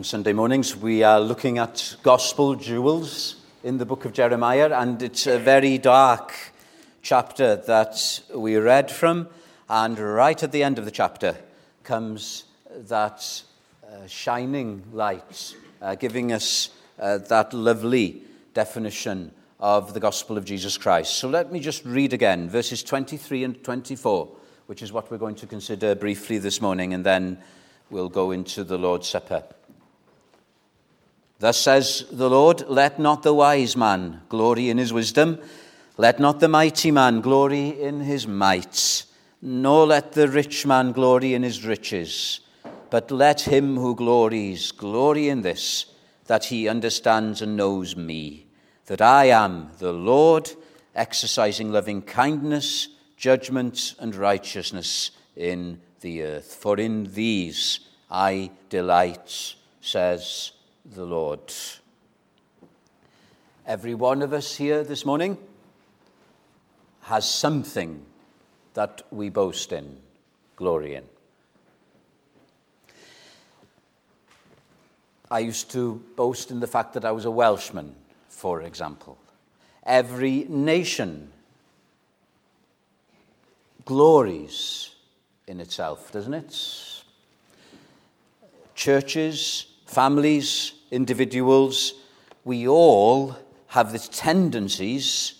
[0.00, 5.02] on Sunday mornings, we are looking at gospel jewels in the book of Jeremiah, and
[5.02, 6.32] it's a very dark
[7.02, 9.28] chapter that we read from.
[9.68, 11.36] And right at the end of the chapter
[11.84, 12.44] comes
[12.88, 13.42] that
[13.84, 18.22] uh, shining light, uh, giving us uh, that lovely
[18.54, 21.16] definition of the gospel of Jesus Christ.
[21.16, 24.30] So let me just read again verses 23 and 24,
[24.64, 27.36] which is what we're going to consider briefly this morning, and then
[27.90, 29.44] we'll go into the Lord's Supper.
[31.40, 35.38] Thus says the Lord, Let not the wise man glory in his wisdom,
[35.96, 39.04] let not the mighty man glory in his might,
[39.40, 42.40] nor let the rich man glory in his riches,
[42.90, 45.86] but let him who glories glory in this,
[46.26, 48.46] that he understands and knows me
[48.84, 50.50] that I am the Lord,
[50.94, 56.54] exercising loving kindness, judgment, and righteousness in the earth.
[56.54, 60.52] For in these I delight, says
[60.84, 61.52] the Lord.
[63.66, 65.38] Every one of us here this morning
[67.02, 68.04] has something
[68.74, 69.98] that we boast in,
[70.56, 71.04] glory in.
[75.30, 77.94] I used to boast in the fact that I was a Welshman
[78.40, 79.18] for example.
[79.84, 81.30] Every nation
[83.84, 84.94] glories
[85.46, 87.02] in itself, doesn't it?
[88.74, 91.94] Churches, families, individuals,
[92.44, 95.34] we all have the tendencies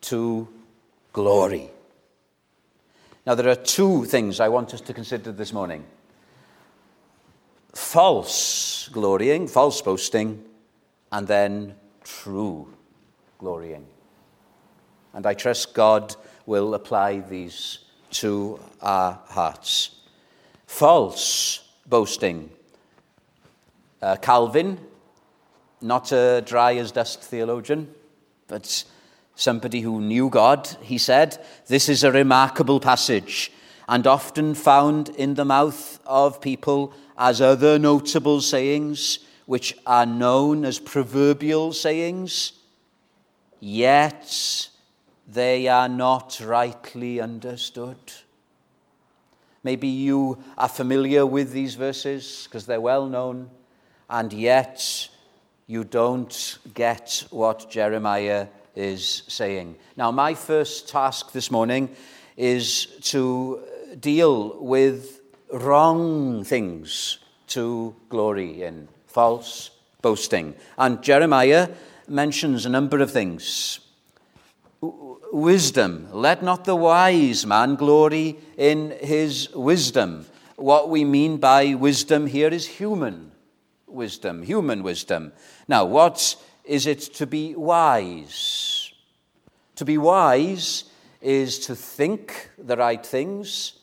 [0.00, 0.48] to
[1.12, 1.70] glory.
[3.24, 5.84] Now, there are two things I want us to consider this morning
[7.74, 10.44] false glorying, false boasting,
[11.12, 12.68] and then true
[13.38, 13.86] glorying.
[15.14, 17.78] And I trust God will apply these
[18.10, 20.00] to our hearts.
[20.66, 22.50] False boasting.
[24.02, 24.80] Uh, Calvin,
[25.80, 27.94] not a dry as dust theologian,
[28.48, 28.84] but
[29.36, 33.52] somebody who knew God, he said, This is a remarkable passage
[33.88, 40.64] and often found in the mouth of people as other notable sayings which are known
[40.64, 42.52] as proverbial sayings,
[43.60, 44.68] yet
[45.28, 47.98] they are not rightly understood.
[49.62, 53.50] Maybe you are familiar with these verses because they're well known,
[54.12, 55.08] and yet
[55.66, 58.46] you don't get what Jeremiah
[58.76, 59.76] is saying.
[59.96, 61.88] Now, my first task this morning
[62.36, 63.62] is to
[63.98, 67.18] deal with wrong things
[67.48, 69.70] to glory in false
[70.02, 70.54] boasting.
[70.76, 71.70] And Jeremiah
[72.06, 73.80] mentions a number of things.
[74.82, 76.08] Wisdom.
[76.12, 80.26] Let not the wise man glory in his wisdom.
[80.56, 83.31] What we mean by wisdom here is human
[83.92, 85.32] wisdom, human wisdom.
[85.68, 88.92] Now, what is it to be wise?
[89.76, 90.84] To be wise
[91.20, 93.74] is to think the right things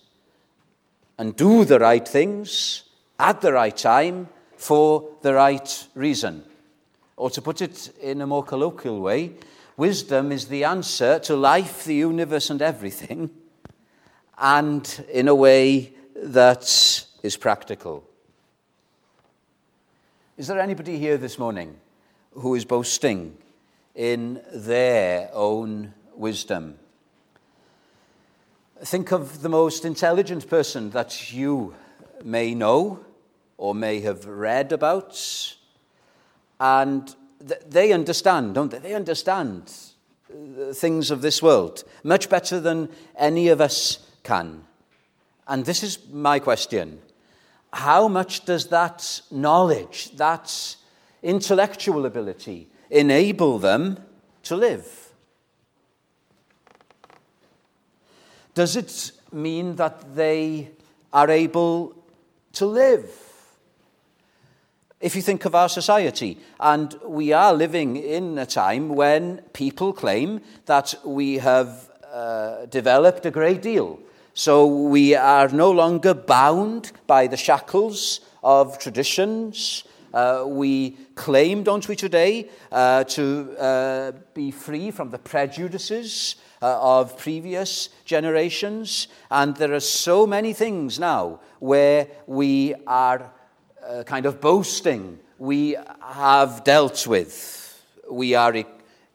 [1.17, 2.83] and do the right things
[3.19, 6.43] at the right time for the right reason.
[7.17, 9.33] Or to put it in a more colloquial way,
[9.75, 13.29] wisdom is the answer to life, the universe, and everything,
[14.37, 16.63] and in a way that
[17.23, 18.08] is practical.
[20.39, 21.75] Is there anybody here this morning
[22.31, 23.37] who is boasting
[23.93, 26.79] in their own wisdom?
[28.81, 31.75] Think of the most intelligent person that you
[32.23, 33.01] may know
[33.57, 35.21] or may have read about.
[36.57, 37.13] And
[37.45, 38.79] th- they understand, don't they?
[38.79, 39.69] They understand
[40.73, 44.63] things of this world much better than any of us can.
[45.49, 47.01] And this is my question
[47.71, 50.75] How much does that knowledge, that
[51.21, 53.99] intellectual ability, enable them
[54.43, 55.13] to live?
[58.53, 60.71] Does it mean that they
[61.13, 61.95] are able
[62.53, 63.29] to live?
[64.99, 66.37] if you think of our society.
[66.59, 73.25] And we are living in a time when people claim that we have uh, developed
[73.25, 73.99] a great deal.
[74.33, 79.83] So we are no longer bound by the shackles of traditions.
[80.13, 86.79] Uh, we claim, don't we, today, uh, to uh, be free from the prejudices uh,
[86.81, 89.07] of previous generations.
[89.29, 93.31] And there are so many things now where we are
[93.87, 97.81] uh, kind of boasting we have dealt with.
[98.11, 98.53] We are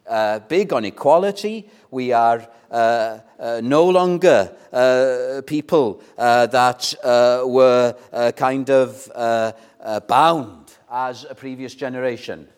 [0.08, 1.68] uh, big on equality.
[1.90, 6.94] We are uh, uh no longer uh, people uh, that
[7.46, 7.94] were
[8.36, 9.08] kind of
[10.08, 12.48] bound as a previous generation.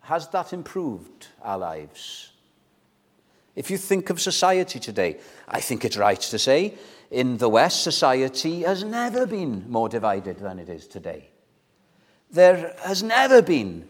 [0.00, 2.30] Has that improved our lives?
[3.56, 6.74] If you think of society today, I think it's right to say
[7.10, 11.28] in the West, society has never been more divided than it is today.
[12.30, 13.88] There has never been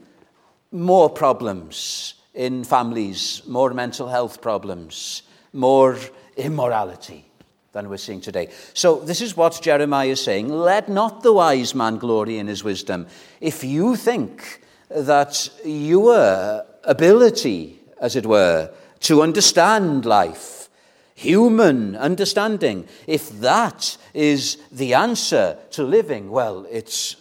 [0.70, 5.22] more problems in families, more mental health problems,
[5.52, 5.96] more
[6.36, 7.24] immorality
[7.72, 8.48] than we're seeing today.
[8.72, 12.64] So, this is what Jeremiah is saying Let not the wise man glory in his
[12.64, 13.06] wisdom.
[13.40, 18.70] If you think that your ability, as it were,
[19.00, 20.68] to understand life,
[21.14, 27.16] human understanding, if that is the answer to living, well, it's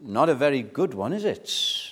[0.00, 1.89] not a very good one, is it?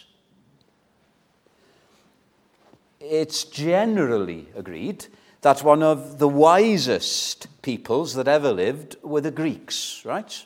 [3.00, 5.06] It's generally agreed
[5.42, 10.44] that one of the wisest peoples that ever lived were the Greeks, right?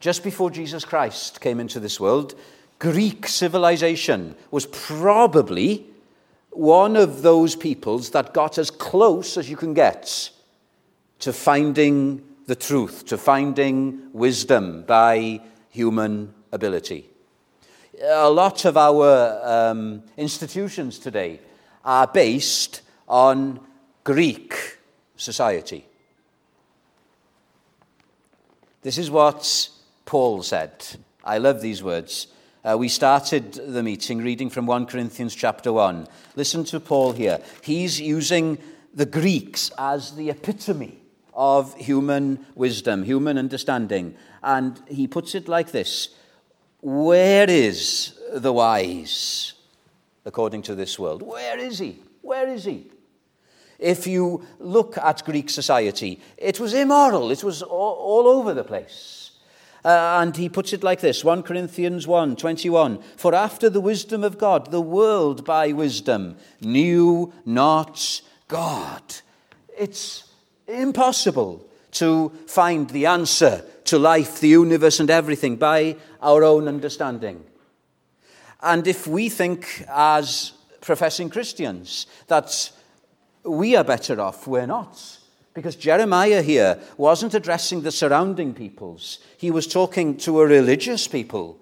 [0.00, 2.34] Just before Jesus Christ came into this world,
[2.78, 5.86] Greek civilization was probably
[6.50, 10.30] one of those peoples that got as close as you can get
[11.20, 15.40] to finding the truth, to finding wisdom by
[15.70, 17.08] human ability.
[18.02, 21.40] A lot of our um, institutions today
[21.82, 23.58] are based on
[24.04, 24.76] Greek
[25.16, 25.86] society.
[28.82, 29.70] This is what
[30.04, 30.84] Paul said.
[31.24, 32.26] I love these words.
[32.62, 36.06] Uh, we started the meeting reading from 1 Corinthians chapter 1.
[36.34, 37.40] Listen to Paul here.
[37.62, 38.58] He's using
[38.92, 40.98] the Greeks as the epitome
[41.32, 44.16] of human wisdom, human understanding.
[44.42, 46.10] And he puts it like this
[46.86, 49.56] Where is the wise?
[50.26, 51.22] according to this world.
[51.22, 52.02] Where is he?
[52.20, 52.90] Where is he?
[53.78, 58.64] If you look at Greek society, it was immoral, it was all, all over the
[58.64, 59.30] place.
[59.84, 64.24] Uh, and he puts it like this 1 Corinthians 1 21 For after the wisdom
[64.24, 69.02] of God, the world by wisdom knew not God.
[69.78, 70.24] It's
[70.66, 77.44] impossible to find the answer to life, the universe, and everything by our own understanding.
[78.62, 82.70] And if we think as professing Christians that
[83.44, 85.18] we are better off, we're not.
[85.54, 91.58] Because Jeremiah here wasn't addressing the surrounding peoples, he was talking to a religious people.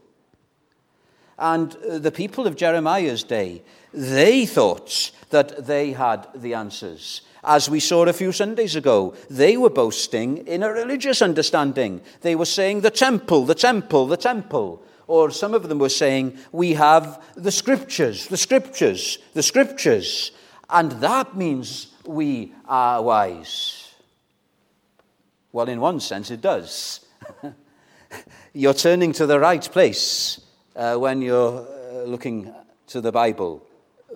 [1.39, 3.63] And uh, the people of Jeremiah's day,
[3.93, 7.23] they thought that they had the answers.
[7.47, 12.01] As we saw a few Sundays ago, they were boasting in a religious understanding.
[12.23, 14.83] They were saying, the temple, the temple, the temple.
[15.07, 20.33] Or some of them were saying, We have the scriptures, the scriptures, the scriptures.
[20.71, 23.95] And that means we are wise.
[25.53, 27.05] Well, in one sense, it does.
[28.55, 30.41] you're turning to the right place
[30.75, 32.53] uh, when you're uh, looking
[32.89, 33.67] to the Bible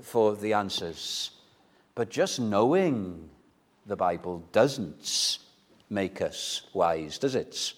[0.02, 1.30] for the answers.
[1.98, 3.28] But just knowing
[3.84, 5.38] the Bible doesn't
[5.90, 7.72] make us wise, does it?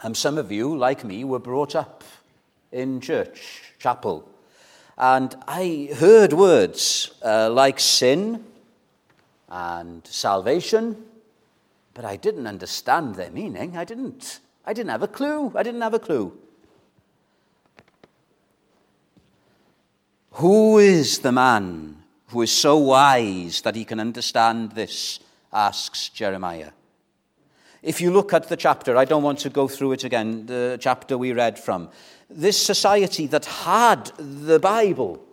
[0.00, 2.02] And some of you, like me, were brought up
[2.72, 4.26] in church, chapel.
[4.96, 8.42] And I heard words uh, like sin
[9.50, 11.04] and salvation,
[11.92, 13.76] but I didn't understand their meaning.
[13.76, 14.40] I didn't.
[14.64, 15.52] I didn't have a clue.
[15.54, 16.32] I didn't have a clue.
[20.30, 22.00] Who is the man
[22.34, 25.20] who is so wise that he can understand this?
[25.52, 26.72] asks Jeremiah.
[27.80, 30.76] If you look at the chapter, I don't want to go through it again, the
[30.80, 31.90] chapter we read from.
[32.28, 35.24] This society that had the Bible,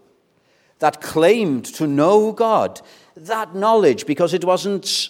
[0.78, 2.82] that claimed to know God,
[3.16, 5.10] that knowledge, because it wasn't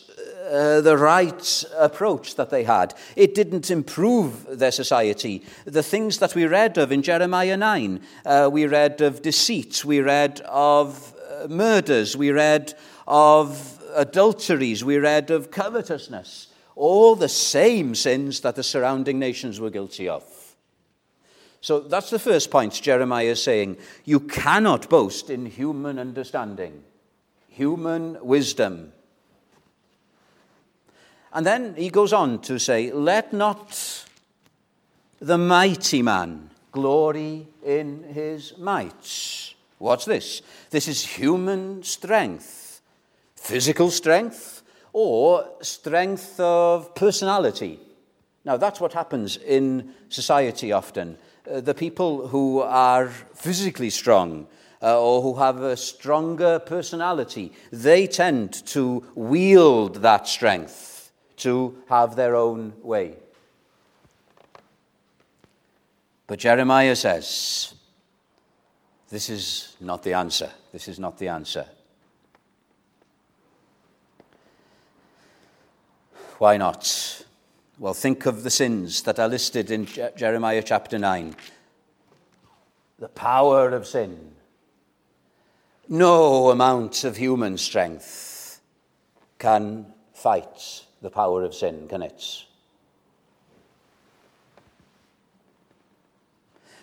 [0.49, 2.93] uh, the right approach that they had.
[3.17, 5.43] It didn't improve their society.
[5.65, 9.99] The things that we read of in Jeremiah 9, uh, we read of deceit, we
[9.99, 11.10] read of
[11.49, 12.73] murders, we read
[13.07, 19.69] of adulteries, we read of covetousness all the same sins that the surrounding nations were
[19.69, 20.23] guilty of.
[21.61, 23.77] So that's the first point Jeremiah is saying.
[24.03, 26.83] You cannot boast in human understanding,
[27.49, 28.93] human wisdom.
[31.31, 34.05] And then he goes on to say, Let not
[35.19, 39.53] the mighty man glory in his might.
[39.81, 40.43] What's this?
[40.69, 42.81] This is human strength,
[43.35, 44.61] physical strength,
[44.93, 47.79] or strength of personality.
[48.45, 51.17] Now, that's what happens in society often.
[51.49, 54.45] Uh, the people who are physically strong
[54.83, 62.15] uh, or who have a stronger personality, they tend to wield that strength to have
[62.15, 63.15] their own way.
[66.27, 67.73] But Jeremiah says,
[69.11, 70.49] this is not the answer.
[70.71, 71.65] This is not the answer.
[76.37, 77.23] Why not?
[77.77, 81.35] Well, think of the sins that are listed in Jeremiah chapter 9.
[82.99, 84.31] The power of sin.
[85.89, 88.61] No amount of human strength
[89.37, 92.45] can fight the power of sin, can it?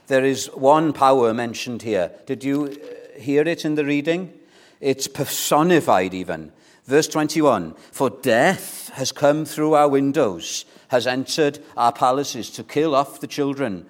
[0.08, 2.10] There is one power mentioned here.
[2.24, 4.32] Did you uh, hear it in the reading?
[4.80, 6.50] It's personified even.
[6.86, 12.94] Verse 21 For death has come through our windows, has entered our palaces to kill
[12.94, 13.86] off the children.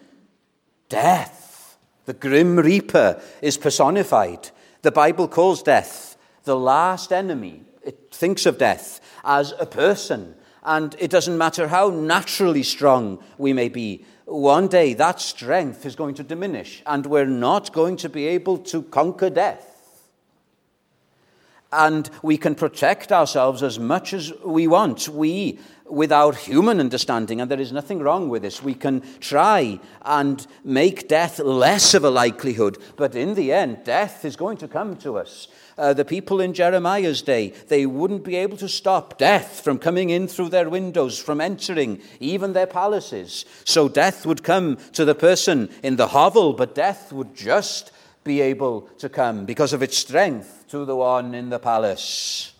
[0.89, 4.51] Death, the grim reaper, is personified.
[4.83, 7.63] The Bible calls death the last enemy.
[7.85, 10.35] It thinks of death as a person.
[10.65, 15.97] And it doesn't matter how naturally strong we may be, one day that strength is
[15.97, 19.78] going to diminish, and we're not going to be able to conquer death.
[21.71, 25.07] And we can protect ourselves as much as we want.
[25.09, 30.47] We, without human understanding, and there is nothing wrong with this, we can try and
[30.65, 32.79] make death less of a likelihood.
[32.97, 35.49] But in the end, death is going to come to us.
[35.77, 40.09] Uh, the people in Jeremiah's day, they wouldn't be able to stop death from coming
[40.09, 43.45] in through their windows, from entering even their palaces.
[43.65, 47.93] So death would come to the person in the hovel, but death would just
[48.25, 52.53] be able to come because of its strength to the one in the palace.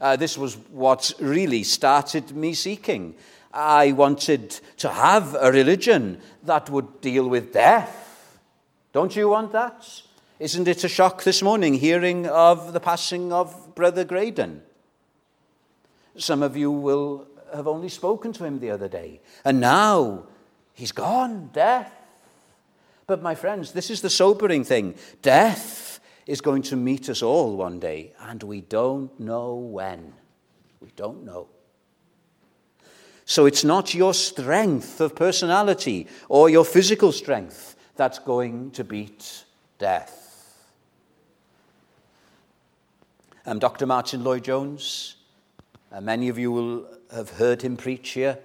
[0.00, 3.14] Uh, this was what really started me seeking.
[3.52, 8.38] I wanted to have a religion that would deal with death.
[8.92, 10.02] Don't you want that?
[10.40, 14.62] Isn't it a shock this morning hearing of the passing of Brother Graydon?
[16.16, 20.24] Some of you will have only spoken to him the other day, and now
[20.74, 21.92] he's gone, death.
[23.06, 27.56] But, my friends, this is the sobering thing death is going to meet us all
[27.56, 30.14] one day, and we don't know when.
[30.80, 31.48] We don't know.
[33.26, 39.44] So, it's not your strength of personality or your physical strength that's going to beat
[39.78, 40.22] death.
[43.46, 43.84] Um, Dr.
[43.84, 45.16] Martyn Lloyd-Jones,
[45.92, 48.38] uh, many of you will have heard him preach here.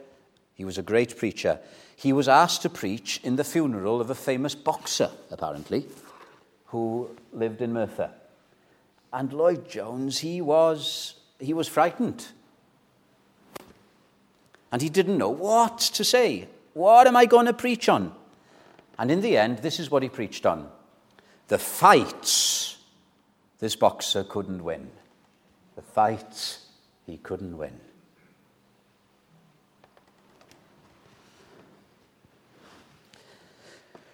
[0.56, 1.60] He was a great preacher
[2.00, 5.86] he was asked to preach in the funeral of a famous boxer, apparently,
[6.68, 8.10] who lived in Merthyr.
[9.12, 12.28] And Lloyd-Jones, he was, he was frightened.
[14.72, 16.48] And he didn't know what to say.
[16.74, 18.14] What am I going to preach on?
[18.98, 20.70] And in the end, this is what he preached on
[21.50, 22.78] the fights
[23.60, 24.90] this boxer couldn't win.
[25.76, 26.68] The fights
[27.06, 27.78] he couldn't win.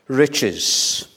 [0.07, 1.07] Riches.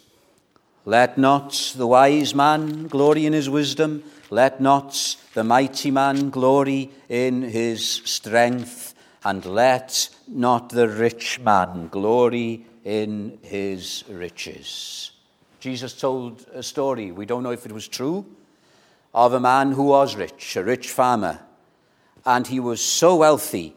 [0.84, 4.02] Let not the wise man glory in his wisdom.
[4.30, 8.94] Let not the mighty man glory in his strength.
[9.24, 15.10] And let not the rich man glory in his riches.
[15.60, 18.24] Jesus told a story, we don't know if it was true,
[19.12, 21.40] of a man who was rich, a rich farmer.
[22.24, 23.74] And he was so wealthy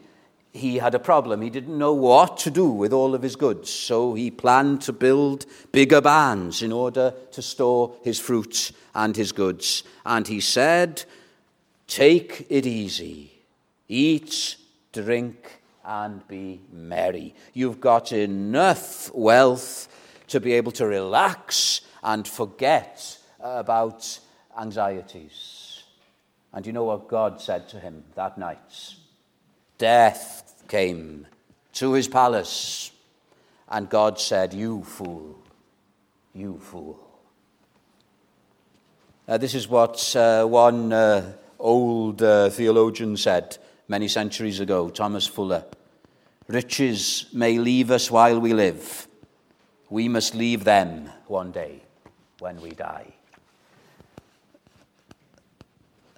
[0.52, 1.40] he had a problem.
[1.40, 4.92] He didn't know what to do with all of his goods, so he planned to
[4.92, 9.82] build bigger barns in order to store his fruits and his goods.
[10.04, 11.04] And he said,
[11.86, 13.32] Take it easy,
[13.88, 14.56] eat,
[14.92, 17.34] drink, and be merry.
[17.54, 19.88] You've got enough wealth
[20.28, 24.18] to be able to relax and forget about
[24.58, 25.82] anxieties.
[26.52, 28.94] And you know what God said to him that night?
[29.78, 30.41] Death
[30.72, 31.26] came
[31.74, 32.92] to his palace,
[33.68, 35.38] and God said, You fool,
[36.34, 36.98] you fool.
[39.28, 45.26] Uh, this is what uh, one uh, old uh, theologian said many centuries ago, Thomas
[45.26, 45.62] Fuller.
[46.48, 49.06] Riches may leave us while we live.
[49.90, 51.82] We must leave them one day
[52.38, 53.12] when we die.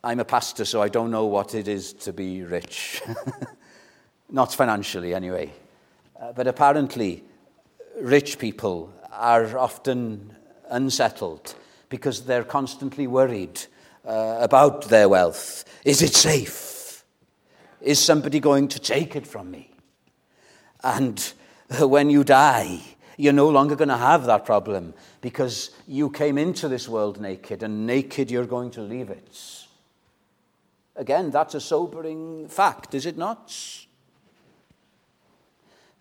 [0.05, 3.03] I'm a pastor, so I don't know what it is to be rich.
[4.31, 5.53] Not financially, anyway.
[6.21, 7.23] Uh, but apparently,
[8.01, 10.35] rich people are often
[10.71, 11.55] unsettled
[11.89, 13.61] because they're constantly worried
[14.05, 15.65] uh, about their wealth.
[15.85, 17.05] Is it safe?
[17.81, 19.71] Is somebody going to take it from me?
[20.83, 21.33] And
[21.81, 22.81] uh, when you die,
[23.17, 27.63] you're no longer going to have that problem because you came into this world naked,
[27.63, 29.67] and naked you're going to leave it.
[30.97, 33.53] Again, that's a sobering fact, is it not?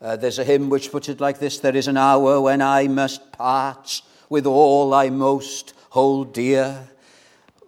[0.04, 2.90] Uh, there's a hymn which puts it like this There is an hour when I
[2.90, 6.90] must part with all I most hold dear.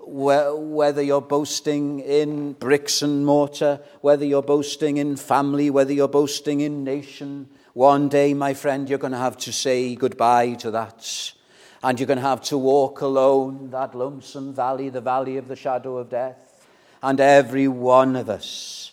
[0.07, 6.59] Whether you're boasting in bricks and mortar, whether you're boasting in family, whether you're boasting
[6.59, 11.31] in nation, one day, my friend, you're going to have to say goodbye to that.
[11.81, 15.55] And you're going to have to walk alone that lonesome valley, the valley of the
[15.55, 16.67] shadow of death.
[17.01, 18.91] And every one of us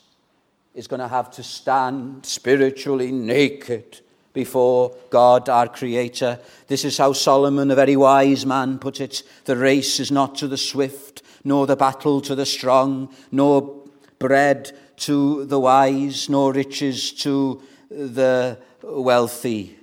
[0.74, 4.00] is going to have to stand spiritually naked
[4.32, 6.38] before God, our Creator.
[6.66, 10.48] This is how Solomon, a very wise man, put it The race is not to
[10.48, 13.82] the swift, nor the battle to the strong, nor
[14.18, 17.60] bread to the wise, nor riches to
[17.90, 19.78] the wealthy.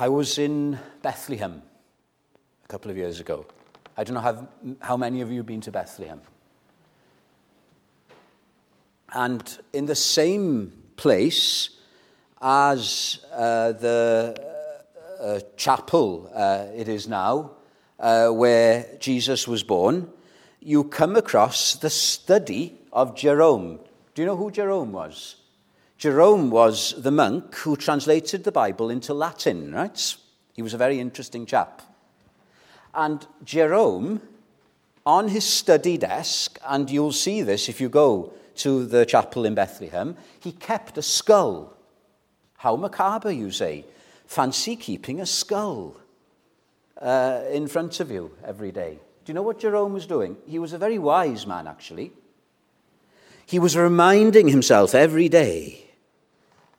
[0.00, 1.60] I was in Bethlehem
[2.64, 3.46] a couple of years ago.
[3.96, 4.46] I don't know how,
[4.78, 6.20] how many of you have been to Bethlehem.
[9.12, 11.70] And in the same place
[12.40, 14.36] as uh, the
[15.18, 17.50] uh, uh, chapel uh, it is now,
[17.98, 20.08] uh, where Jesus was born,
[20.60, 23.80] you come across the study of Jerome.
[24.14, 25.34] Do you know who Jerome was?
[25.98, 30.16] Jerome was the monk who translated the Bible into Latin, right?
[30.52, 31.82] He was a very interesting chap.
[32.94, 34.22] And Jerome,
[35.04, 39.56] on his study desk, and you'll see this if you go to the chapel in
[39.56, 41.76] Bethlehem, he kept a skull.
[42.58, 43.84] How macabre, you say.
[44.24, 45.96] Fancy keeping a skull
[47.02, 49.00] uh, in front of you every day.
[49.24, 50.36] Do you know what Jerome was doing?
[50.46, 52.12] He was a very wise man, actually.
[53.46, 55.86] He was reminding himself every day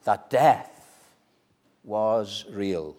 [0.10, 1.06] that death
[1.84, 2.98] was real,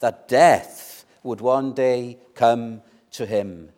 [0.00, 2.82] that death would one day come
[3.12, 3.68] to him.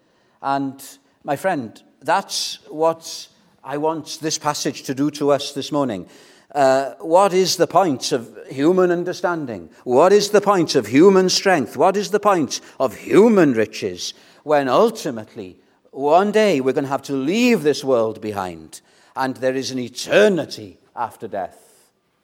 [0.41, 0.83] And
[1.25, 3.29] my friend, that's what
[3.63, 6.09] I want this passage to do to us this morning.
[6.55, 9.69] Uh, what is the point of human understanding?
[9.85, 11.77] What is the point of human strength?
[11.77, 15.59] What is the point of human riches when ultimately
[15.91, 18.81] one day we're going to have to leave this world behind
[19.15, 21.64] and there is an eternity after death?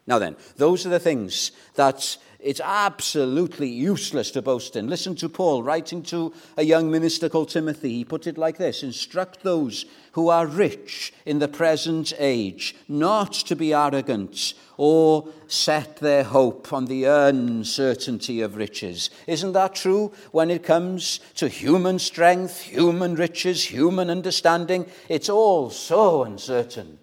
[0.07, 4.89] Now then, those are the things that it's absolutely useless to boast in.
[4.89, 7.97] Listen to Paul writing to a young minister called Timothy.
[7.97, 13.33] He put it like this Instruct those who are rich in the present age not
[13.33, 19.11] to be arrogant or set their hope on the uncertainty of riches.
[19.27, 24.87] Isn't that true when it comes to human strength, human riches, human understanding?
[25.09, 26.99] It's all so uncertain.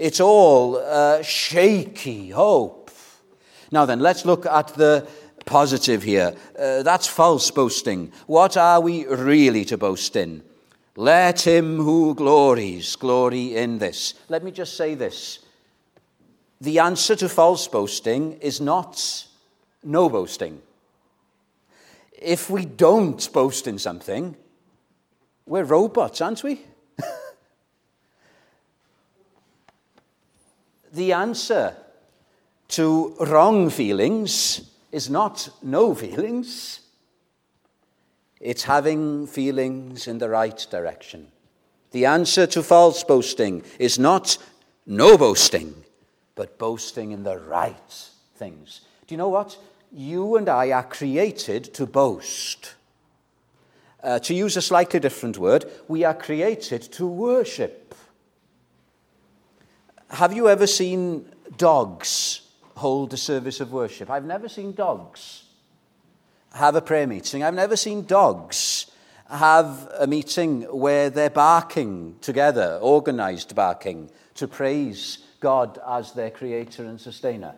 [0.00, 2.90] It's all uh, shaky hope.
[3.70, 5.06] Now then, let's look at the
[5.44, 6.34] positive here.
[6.58, 8.10] Uh, that's false boasting.
[8.26, 10.42] What are we really to boast in?
[10.96, 14.14] Let him who glories glory in this.
[14.30, 15.40] Let me just say this.
[16.62, 19.26] The answer to false boasting is not
[19.84, 20.62] no boasting.
[22.12, 24.34] If we don't boast in something,
[25.44, 26.62] we're robots, aren't we?
[30.92, 31.74] The answer
[32.68, 36.80] to wrong feelings is not no feelings,
[38.40, 41.28] it's having feelings in the right direction.
[41.90, 44.38] The answer to false boasting is not
[44.86, 45.74] no boasting,
[46.34, 48.80] but boasting in the right things.
[49.06, 49.58] Do you know what?
[49.92, 52.74] You and I are created to boast.
[54.02, 57.79] Uh, to use a slightly different word, we are created to worship.
[60.10, 61.24] Have you ever seen
[61.56, 62.40] dogs
[62.74, 64.10] hold a service of worship?
[64.10, 65.44] I've never seen dogs
[66.52, 67.44] have a prayer meeting.
[67.44, 68.90] I've never seen dogs
[69.28, 76.84] have a meeting where they're barking together, organized barking, to praise God as their creator
[76.86, 77.54] and sustainer.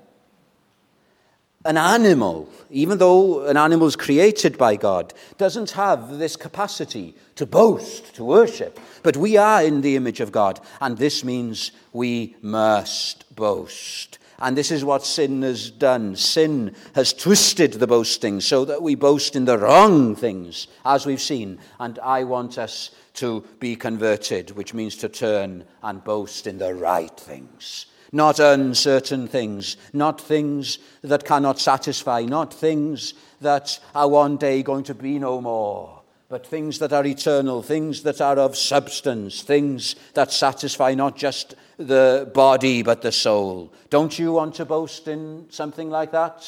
[1.65, 7.47] An animal, even though an animal is created by God, doesn't have this capacity to
[7.47, 8.81] boast, to worship.
[9.05, 14.19] But we are in the image of God, and this means we must boast.
[14.41, 16.17] And this is what sin has done.
[16.17, 21.21] Sin has twisted the boasting so that we boast in the wrong things, as we've
[21.21, 21.61] seen.
[21.79, 26.75] And I want us to be converted, which means to turn and boast in the
[26.75, 34.37] right things not uncertain things, not things that cannot satisfy, not things that are one
[34.37, 38.57] day going to be no more, but things that are eternal, things that are of
[38.57, 43.73] substance, things that satisfy not just the body but the soul.
[43.89, 46.47] Don't you want to boast in something like that?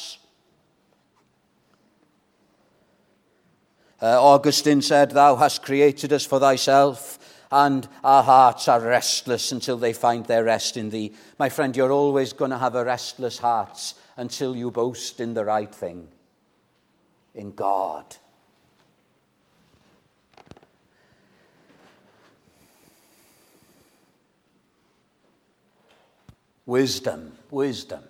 [4.01, 7.17] Uh, Augustine said, Thou hast created us for thyself,
[7.51, 11.13] and our hearts are restless until they find their rest in thee.
[11.37, 15.45] My friend, you're always going to have a restless heart until you boast in the
[15.45, 16.07] right thing,
[17.33, 18.15] in God.
[26.65, 28.01] Wisdom, wisdom.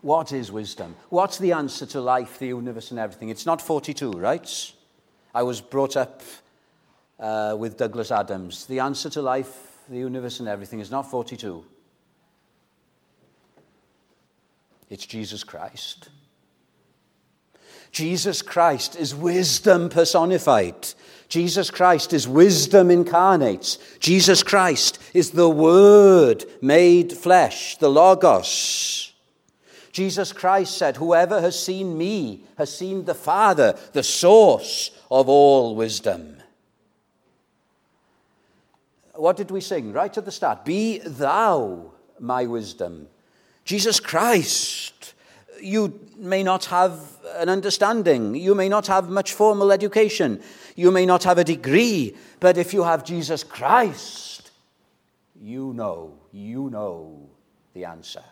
[0.00, 0.94] What is wisdom?
[1.08, 3.28] What's the answer to life, the universe, and everything?
[3.28, 4.72] It's not 42, right?
[5.34, 6.22] I was brought up
[7.18, 8.66] uh, with Douglas Adams.
[8.66, 11.64] The answer to life, the universe, and everything is not 42.
[14.88, 16.08] It's Jesus Christ.
[17.90, 20.88] Jesus Christ is wisdom personified.
[21.28, 23.78] Jesus Christ is wisdom incarnate.
[23.98, 29.12] Jesus Christ is the Word made flesh, the Logos.
[29.92, 35.74] Jesus Christ said, Whoever has seen me has seen the Father, the source of all
[35.74, 36.35] wisdom.
[39.16, 40.64] What did we sing right at the start?
[40.64, 43.08] Be thou my wisdom.
[43.64, 45.14] Jesus Christ.
[45.60, 47.00] You may not have
[47.36, 48.34] an understanding.
[48.34, 50.42] You may not have much formal education.
[50.74, 54.50] You may not have a degree, but if you have Jesus Christ,
[55.40, 57.28] you know, you know
[57.72, 58.22] the answer.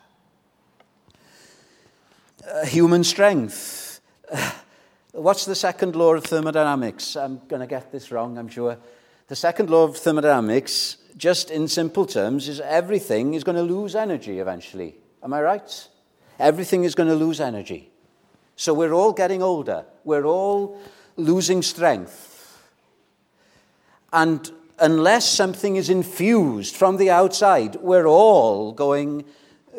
[2.47, 4.01] Uh, human strength.
[4.31, 4.51] Uh,
[5.13, 7.17] what's the second law of thermodynamics?
[7.17, 8.77] I'm going to get this wrong, I'm sure.
[9.29, 13.95] The second law of thermodynamics, just in simple terms, is everything is going to lose
[13.95, 14.97] energy eventually.
[15.23, 15.89] Am I right?
[16.39, 17.91] Everything is going to lose energy.
[18.57, 19.87] So we're all getting older.
[20.05, 20.79] We're all
[21.17, 22.61] losing strength.
[24.13, 29.25] And unless something is infused from the outside, we're all going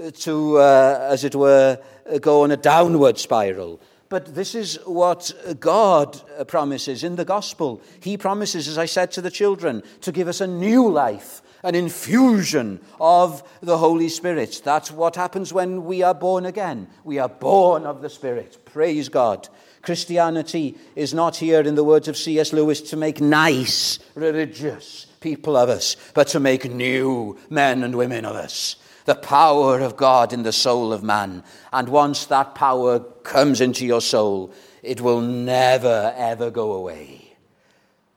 [0.01, 1.79] uh, to, uh, as it were,
[2.11, 3.79] uh, go on a downward spiral.
[4.07, 7.81] But this is what God promises in the gospel.
[7.99, 11.73] He promises, as I said to the children, to give us a new life, an
[11.73, 14.61] infusion of the Holy Spirit.
[14.63, 16.87] That's what happens when we are born again.
[17.03, 18.63] We are born of the Spirit.
[18.65, 19.49] Praise God.
[19.81, 22.53] Christianity is not here, in the words of C.S.
[22.53, 28.25] Lewis, to make nice, religious people of us, but to make new men and women
[28.25, 28.75] of us.
[29.05, 31.43] The power of God in the soul of man.
[31.71, 37.35] And once that power comes into your soul, it will never, ever go away.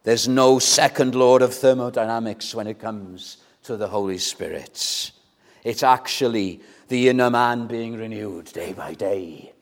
[0.03, 5.13] There's no second law of thermodynamics when it comes to the Holy Spirit.
[5.63, 9.53] It's actually the inner man being renewed day by day.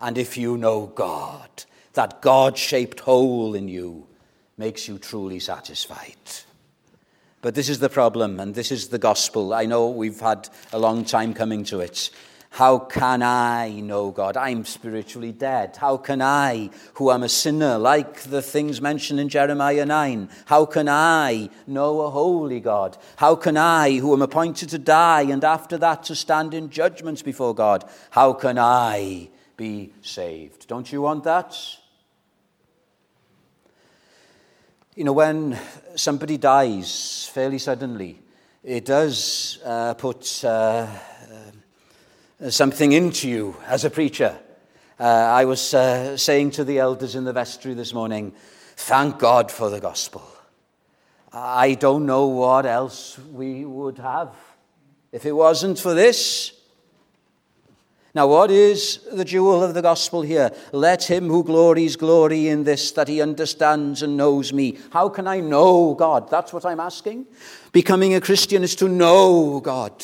[0.00, 1.48] And if you know God,
[1.94, 4.06] that God shaped hole in you
[4.58, 6.16] makes you truly satisfied.
[7.46, 9.54] But this is the problem, and this is the gospel.
[9.54, 12.10] I know we've had a long time coming to it.
[12.50, 14.36] How can I know God?
[14.36, 15.76] I'm spiritually dead.
[15.76, 20.66] How can I, who am a sinner, like the things mentioned in Jeremiah 9, how
[20.66, 22.98] can I know a holy God?
[23.14, 27.22] How can I, who am appointed to die and after that to stand in judgments
[27.22, 30.66] before God, how can I be saved.
[30.66, 31.56] Don't you want that?
[34.96, 35.58] You know, when
[35.94, 38.18] somebody dies fairly suddenly,
[38.64, 40.88] it does uh, put uh,
[42.40, 44.34] uh, something into you as a preacher.
[44.98, 48.32] Uh, I was uh, saying to the elders in the vestry this morning,
[48.76, 50.26] thank God for the gospel.
[51.30, 54.30] I don't know what else we would have
[55.12, 56.55] if it wasn't for this.
[58.16, 60.50] Now, what is the jewel of the gospel here?
[60.72, 64.78] Let him who glories glory in this, that he understands and knows me.
[64.88, 66.30] How can I know God?
[66.30, 67.26] That's what I'm asking.
[67.72, 70.02] Becoming a Christian is to know God.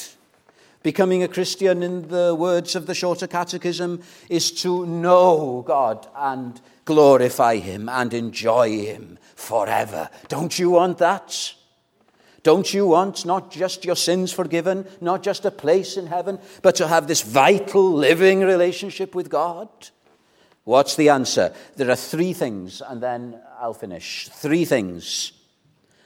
[0.83, 6.61] Becoming a Christian, in the words of the Shorter Catechism, is to know God and
[6.85, 10.11] glorify him and enjoy him forever.
[10.29, 11.55] Don't you want that?
[12.43, 16.75] Don't you want not just your sins forgiven, not just a place in heaven, but
[16.77, 19.69] to have this vital, living relationship with God?
[20.65, 21.53] What's the answer?
[21.77, 24.29] There are three things, and then I'll finish.
[24.29, 25.33] Three things.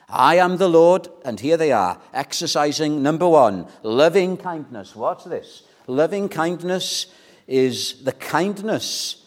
[0.09, 4.95] I am the Lord, and here they are, exercising number one, loving kindness.
[4.95, 5.65] What's this?
[5.87, 7.07] Loving kindness
[7.47, 9.25] is the kindness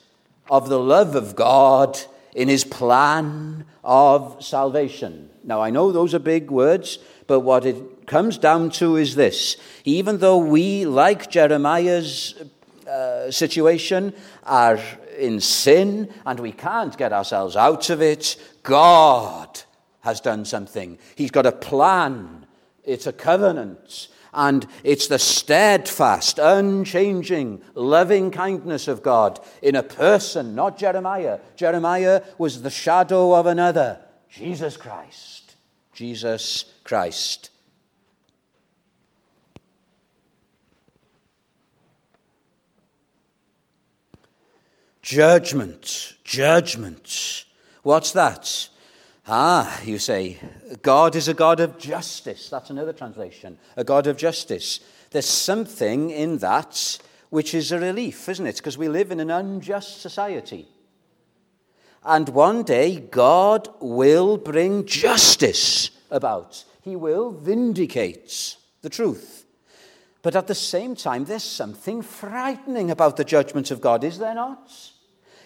[0.49, 1.99] of the love of God
[2.33, 5.28] in his plan of salvation.
[5.49, 9.57] Now, I know those are big words, but what it comes down to is this.
[9.83, 12.35] Even though we, like Jeremiah's
[12.88, 14.79] uh, situation, are
[15.17, 19.59] in sin, and we can't get ourselves out of it, God
[20.01, 20.99] has done something.
[21.15, 22.45] He's got a plan,
[22.83, 24.09] it's a covenant.
[24.31, 31.39] And it's the steadfast, unchanging, loving kindness of God in a person, not Jeremiah.
[31.55, 35.38] Jeremiah was the shadow of another, Jesus Christ.
[35.99, 37.49] Jesus Christ.
[45.01, 47.43] Judgment, judgment.
[47.83, 48.69] What's that?
[49.27, 50.38] Ah, you say,
[50.81, 52.49] God is a God of justice.
[52.49, 53.57] That's another translation.
[53.75, 54.79] A God of justice.
[55.12, 56.97] There's something in that
[57.29, 58.55] which is a relief, isn't it?
[58.55, 60.65] Because we live in an unjust society.
[62.03, 66.63] And one day, God will bring justice about.
[66.81, 69.45] He will vindicate the truth.
[70.21, 74.35] But at the same time, there's something frightening about the judgment of God, is there
[74.35, 74.71] not?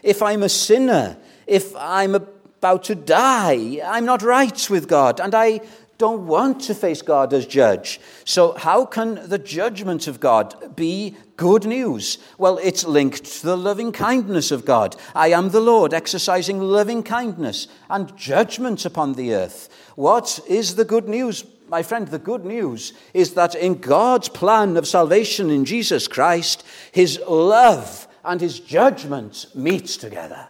[0.03, 5.33] if I'm a sinner, if I'm about to die, I'm not right with God, and
[5.33, 5.61] I
[6.03, 8.01] don't want to face God as judge.
[8.25, 12.17] So, how can the judgment of God be good news?
[12.37, 14.97] Well, it's linked to the loving kindness of God.
[15.15, 19.69] I am the Lord, exercising loving kindness and judgment upon the earth.
[19.95, 21.45] What is the good news?
[21.69, 26.65] My friend, the good news is that in God's plan of salvation in Jesus Christ,
[26.91, 30.49] his love and his judgment meet together.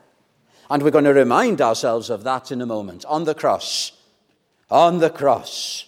[0.72, 3.06] And we're going to remind ourselves of that in a moment.
[3.06, 3.92] On the cross.
[4.74, 5.86] On the cross.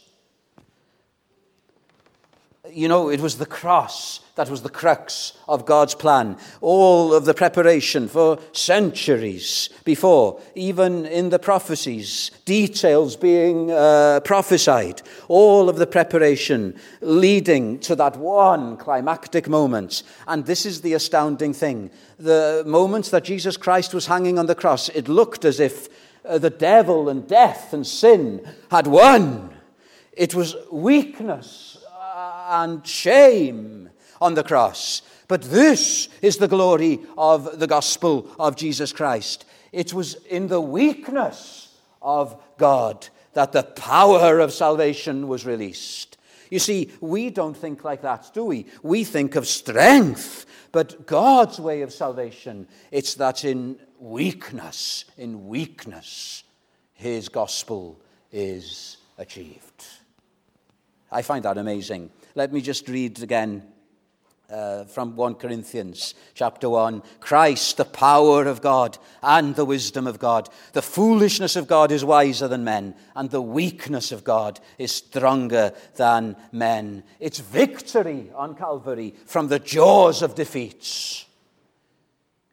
[2.70, 6.38] You know, it was the cross that was the crux of God's plan.
[6.62, 15.02] All of the preparation for centuries before, even in the prophecies, details being uh, prophesied,
[15.30, 20.04] all of the preparation leading to that one climactic moment.
[20.28, 21.90] And this is the astounding thing.
[22.20, 25.90] The moment that Jesus Christ was hanging on the cross, it looked as if
[26.38, 29.54] the devil and death and sin had won.
[30.14, 33.90] It was weakness uh, and shame
[34.22, 35.02] on the cross.
[35.28, 39.46] But this is the glory of the gospel of Jesus Christ.
[39.72, 46.18] It was in the weakness of God that the power of salvation was released.
[46.50, 48.68] You see, we don't think like that, do we?
[48.84, 56.44] We think of strength, but God's way of salvation, it's that in weakness, in weakness,
[56.94, 58.00] his gospel
[58.32, 59.86] is achieved.
[61.12, 62.10] I find that amazing.
[62.36, 63.64] Let me just read again
[64.50, 70.20] uh, from 1 Corinthians chapter 1 Christ, the power of God and the wisdom of
[70.20, 70.50] God.
[70.74, 75.74] The foolishness of God is wiser than men, and the weakness of God is stronger
[75.96, 77.04] than men.
[77.20, 81.26] It's victory on Calvary from the jaws of defeats.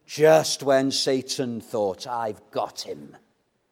[0.07, 3.17] Just when Satan thought, I've got him,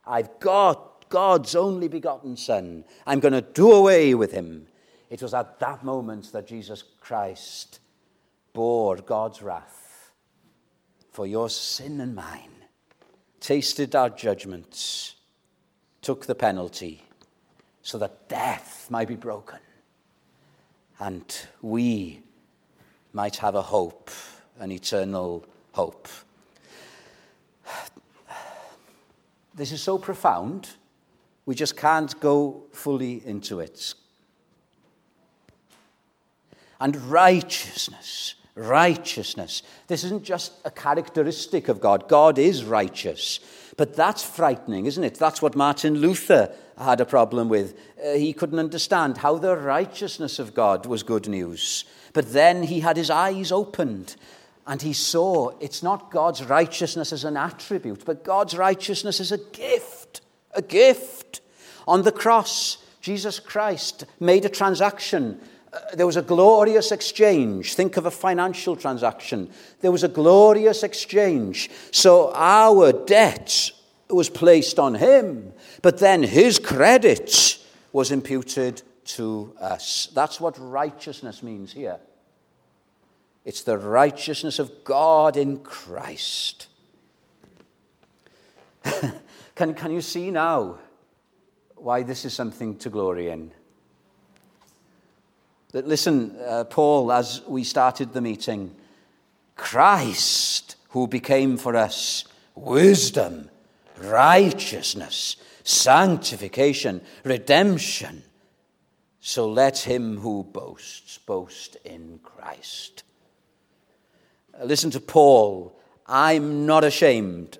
[0.06, 4.68] I've got God's only begotten Son, I'm going to do away with him.
[5.10, 7.80] It was at that moment that Jesus Christ
[8.52, 10.12] bore God's wrath
[11.10, 12.64] for your sin and mine,
[13.40, 15.16] tasted our judgments,
[16.02, 17.02] took the penalty
[17.82, 19.58] so that death might be broken
[20.98, 22.22] and we
[23.12, 24.10] might have a hope,
[24.58, 26.08] an eternal hope.
[29.52, 30.70] This is so profound,
[31.44, 33.94] we just can't go fully into it.
[36.80, 39.62] And righteousness righteousness.
[39.86, 42.08] This isn't just a characteristic of God.
[42.08, 43.40] God is righteous.
[43.76, 45.14] But that's frightening, isn't it?
[45.14, 47.78] That's what Martin Luther had a problem with.
[48.04, 51.84] Uh, he couldn't understand how the righteousness of God was good news.
[52.12, 54.16] But then he had his eyes opened
[54.66, 59.38] and he saw it's not God's righteousness as an attribute, but God's righteousness as a
[59.38, 60.20] gift.
[60.52, 61.40] A gift.
[61.88, 65.40] On the cross, Jesus Christ made a transaction
[65.72, 67.74] uh, there was a glorious exchange.
[67.74, 69.50] Think of a financial transaction.
[69.80, 71.70] There was a glorious exchange.
[71.92, 73.70] So our debt
[74.08, 75.52] was placed on him,
[75.82, 77.58] but then his credit
[77.92, 80.08] was imputed to us.
[80.14, 81.98] That's what righteousness means here.
[83.44, 86.66] It's the righteousness of God in Christ.
[89.54, 90.78] can, can you see now
[91.76, 93.52] why this is something to glory in?
[95.72, 98.74] That, listen, uh, Paul, as we started the meeting,
[99.54, 102.24] Christ, who became for us
[102.56, 103.50] wisdom,
[103.98, 108.24] righteousness, sanctification, redemption.
[109.20, 113.04] So let him who boasts boast in Christ.
[114.64, 115.78] Listen to Paul.
[116.06, 117.58] I'm not ashamed.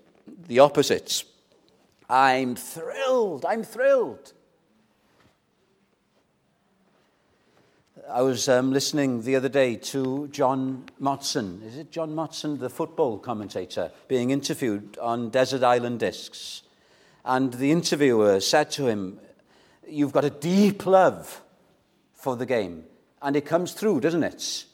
[0.48, 1.24] The opposites.
[2.08, 3.44] I'm thrilled.
[3.46, 4.32] I'm thrilled.
[8.08, 11.64] I was um, listening the other day to John Motson.
[11.66, 16.62] Is it John Motson, the football commentator, being interviewed on Desert Island Discs?
[17.24, 19.18] And the interviewer said to him,
[19.88, 21.42] You've got a deep love
[22.14, 22.84] for the game.
[23.20, 24.64] And it comes through, doesn't it?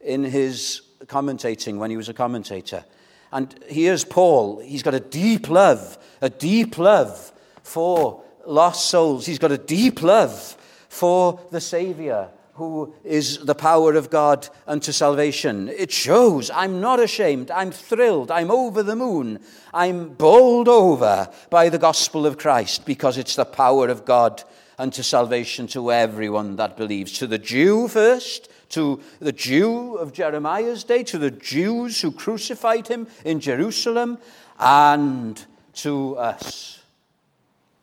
[0.00, 2.84] In his commentating when he was a commentator.
[3.32, 4.60] And here's Paul.
[4.60, 9.26] He's got a deep love, a deep love for lost souls.
[9.26, 10.56] He's got a deep love
[10.88, 15.68] for the Savior who is the power of God unto salvation.
[15.68, 17.50] It shows I'm not ashamed.
[17.50, 18.30] I'm thrilled.
[18.30, 19.40] I'm over the moon.
[19.72, 24.42] I'm bowled over by the gospel of Christ because it's the power of God
[24.78, 27.18] unto salvation to everyone that believes.
[27.18, 32.88] To the Jew first, to the Jew of Jeremiah's day, to the Jews who crucified
[32.88, 34.18] him in Jerusalem,
[34.58, 36.82] and to us.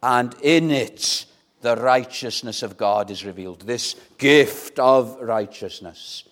[0.02, 1.26] And in it,
[1.62, 6.24] the righteousness of God is revealed, this gift of righteousness.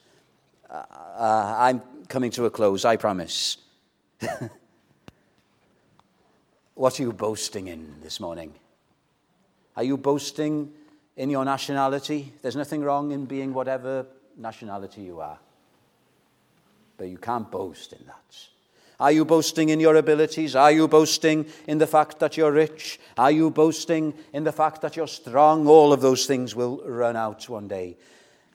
[0.70, 0.84] Uh,
[1.18, 3.58] uh, I'm coming to a close, I promise.
[6.74, 8.54] what are you boasting in this morning?
[9.78, 10.72] Are you boasting
[11.16, 12.34] in your nationality?
[12.42, 15.38] There's nothing wrong in being whatever nationality you are.
[16.98, 18.50] But you can't boast in that.
[19.00, 20.56] Are you boasting in your abilities?
[20.56, 23.00] Are you boasting in the fact that you're rich?
[23.18, 25.68] Are you boasting in the fact that you're strong?
[25.68, 27.98] All of those things will run out one day.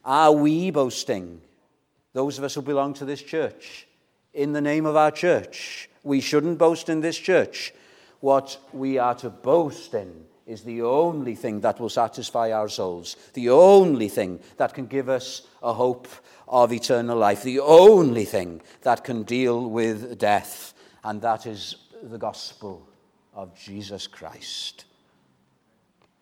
[0.04, 1.40] Are we boasting,
[2.12, 3.86] those of us who belong to this church,
[4.34, 5.88] in the name of our church?
[6.02, 7.72] We shouldn't boast in this church.
[8.20, 13.16] What we are to boast in is the only thing that will satisfy our souls,
[13.32, 16.06] the only thing that can give us a hope
[16.48, 22.18] of eternal life, the only thing that can deal with death, and that is the
[22.18, 22.88] gospel
[23.34, 24.84] of Jesus Christ.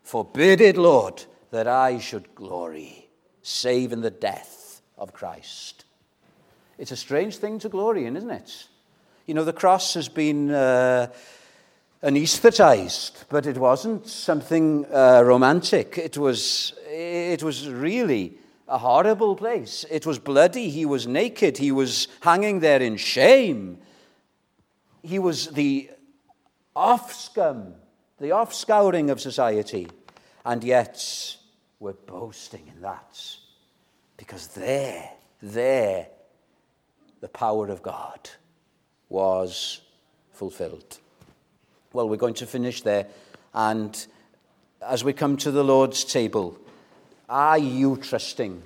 [0.03, 3.09] Forbid it, Lord, that I should glory,
[3.43, 5.85] save in the death of Christ.
[6.79, 8.69] It's a strange thing to glory in, isn't it?
[9.27, 11.09] You know, the cross has been uh,
[12.03, 15.99] anesthetized, but it wasn't something uh, romantic.
[15.99, 18.39] It was, it was really
[18.73, 19.85] a horrible place.
[19.91, 20.71] It was bloody.
[20.71, 21.59] He was naked.
[21.59, 23.77] He was hanging there in shame.
[25.03, 25.91] He was the
[26.75, 27.75] offscum,
[28.19, 29.89] the offscouring of society.
[30.47, 31.37] And yet,
[31.81, 33.21] we're boasting in that.
[34.17, 35.11] Because there,
[35.43, 36.07] there,
[37.21, 38.31] the power of God
[39.11, 39.83] was
[40.33, 40.99] fulfilled.
[41.93, 43.07] Well, we're going to finish there.
[43.53, 44.07] And
[44.81, 46.59] as we come to the Lord's table,
[47.33, 48.63] are you trusting,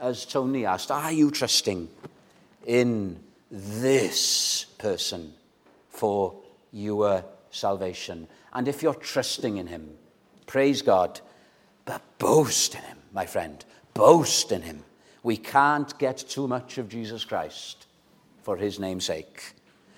[0.00, 1.88] as Tony asked, are you trusting
[2.66, 3.20] in
[3.52, 5.32] this person
[5.90, 6.34] for
[6.72, 8.26] your salvation?
[8.52, 9.96] And if you're trusting in him,
[10.46, 11.20] praise God,
[11.84, 13.64] but boast in him, my friend.
[13.94, 14.82] Boast in him.
[15.22, 17.86] We can't get too much of Jesus Christ
[18.42, 19.54] for his name's sake.